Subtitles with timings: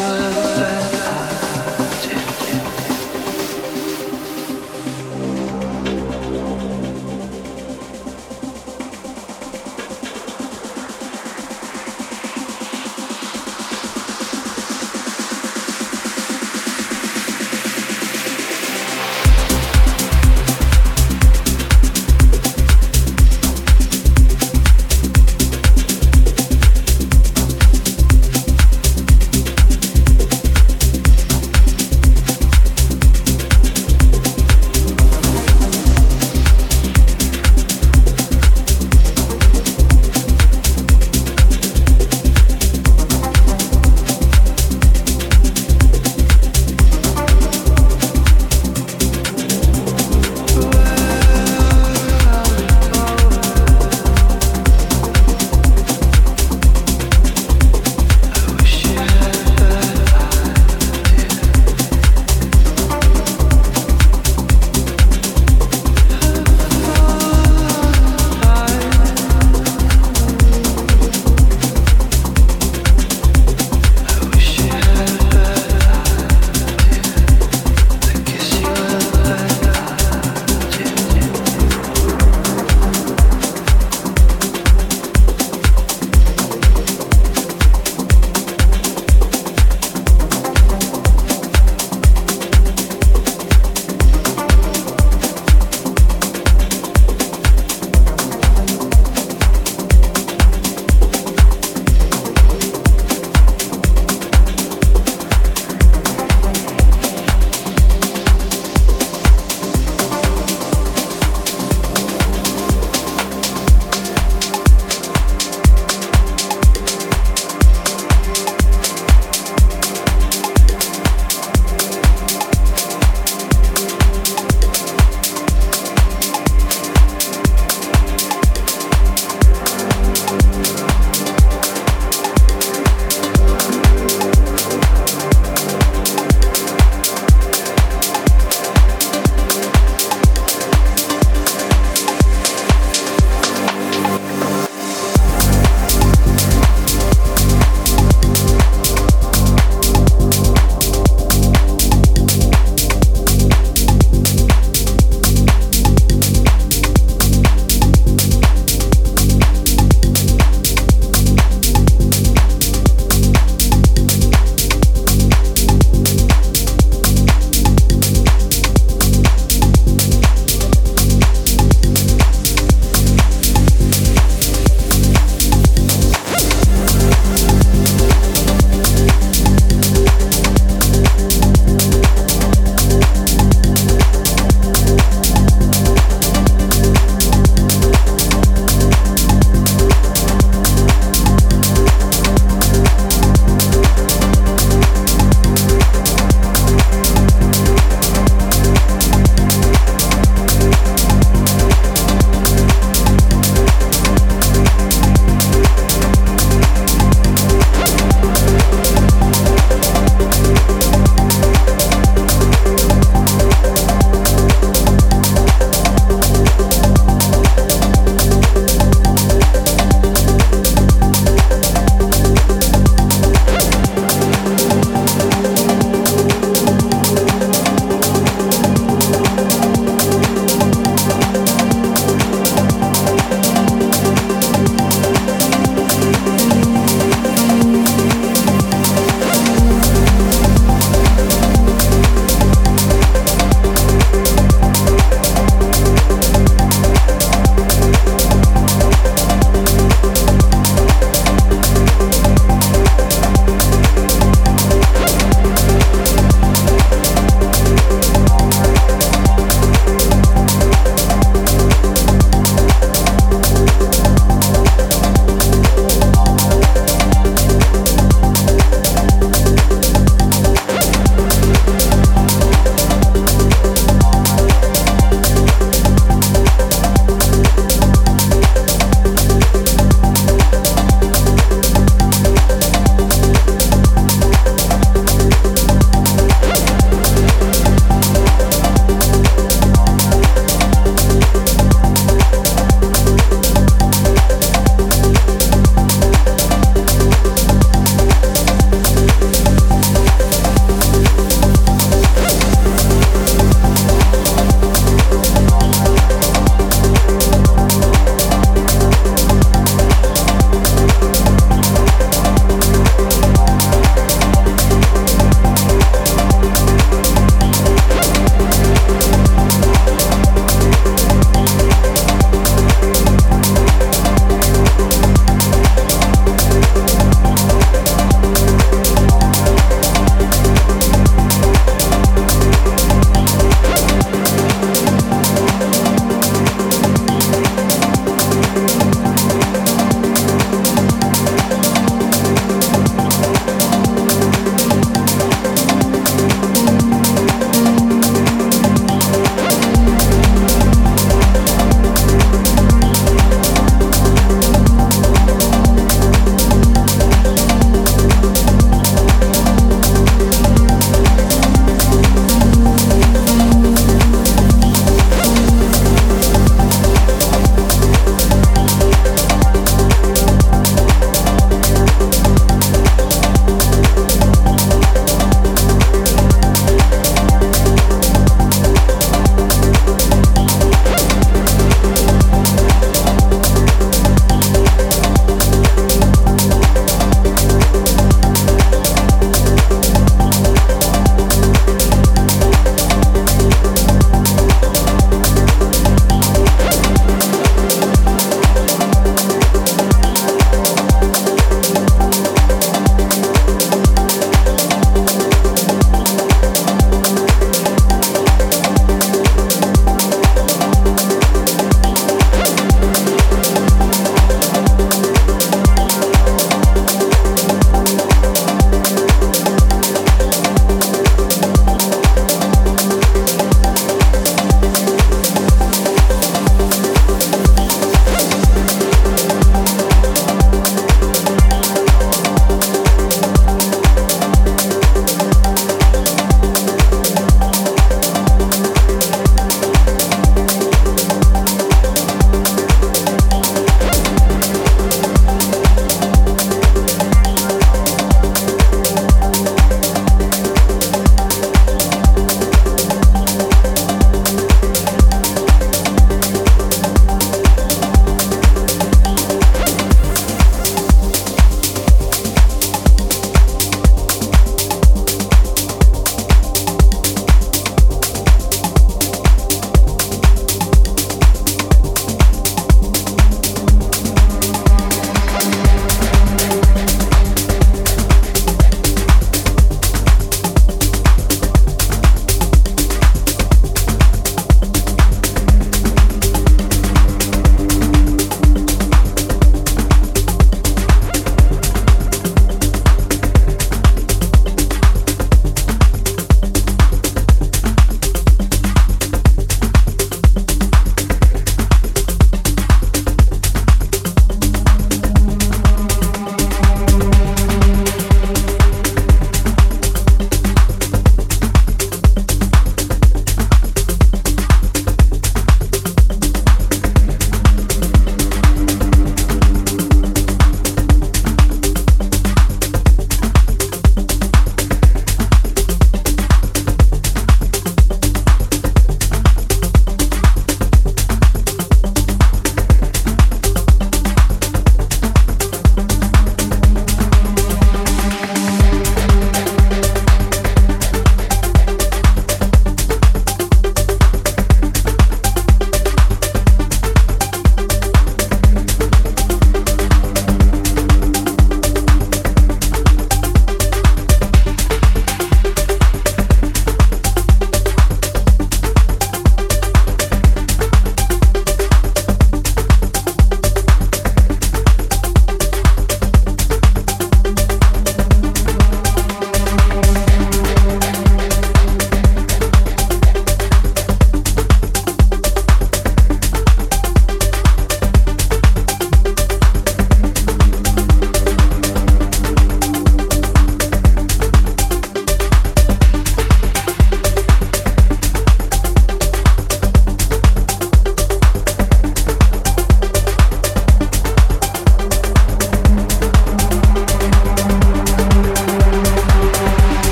[0.00, 0.49] love.